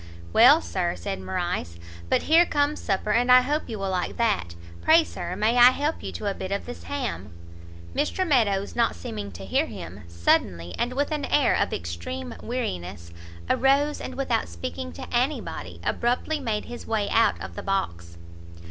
"Well, 0.33 0.61
Sir," 0.61 0.95
said 0.95 1.21
Morrice, 1.21 1.77
"but 2.09 2.23
here 2.23 2.43
comes 2.43 2.79
supper, 2.81 3.11
and 3.11 3.31
I 3.31 3.41
hope 3.41 3.69
you 3.69 3.77
will 3.77 3.91
like 3.91 4.17
that. 4.17 4.55
Pray 4.81 5.03
Sir, 5.03 5.35
may 5.35 5.57
I 5.59 5.69
help 5.69 6.01
you 6.01 6.11
to 6.13 6.25
a 6.25 6.33
bit 6.33 6.51
of 6.51 6.65
this 6.65 6.85
ham?" 6.85 7.31
Mr 7.93 8.27
Meadows, 8.27 8.75
not 8.75 8.95
seeming 8.95 9.31
to 9.33 9.45
hear 9.45 9.67
him, 9.67 10.01
suddenly, 10.07 10.73
and 10.79 10.93
with 10.93 11.11
an 11.11 11.25
air 11.25 11.53
of 11.55 11.71
extreme 11.71 12.33
weariness, 12.41 13.11
arose, 13.47 14.01
and 14.01 14.15
without 14.15 14.49
speaking 14.49 14.91
to 14.93 15.07
anybody, 15.15 15.79
abruptly 15.83 16.39
made 16.39 16.65
his 16.65 16.87
way 16.87 17.07
out 17.11 17.39
of 17.39 17.53
the 17.55 17.61
box. 17.61 18.17